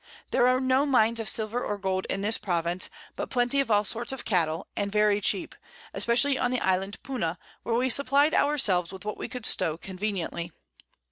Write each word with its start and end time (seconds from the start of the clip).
There 0.31 0.47
are 0.47 0.59
no 0.59 0.87
Mines 0.87 1.19
of 1.19 1.29
Silver 1.29 1.63
or 1.63 1.77
Gold 1.77 2.07
in 2.09 2.21
this 2.21 2.39
Province, 2.39 2.89
but 3.15 3.29
Plenty 3.29 3.59
of 3.59 3.69
all 3.69 3.83
sorts 3.83 4.11
of 4.11 4.25
Cattle, 4.25 4.65
and 4.75 4.91
very 4.91 5.21
cheap, 5.21 5.53
especially 5.93 6.39
on 6.39 6.49
the 6.49 6.59
Island 6.59 6.97
Puna, 7.03 7.37
where 7.61 7.75
we 7.75 7.87
supply'd 7.87 8.33
our 8.33 8.57
selves 8.57 8.91
with 8.91 9.05
what 9.05 9.19
we 9.19 9.29
could 9.29 9.45
stow 9.45 9.77
conveniently. 9.77 10.51